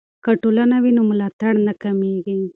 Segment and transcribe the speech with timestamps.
[0.23, 2.39] که ټولنه وي نو ملاتړ نه کمېږي.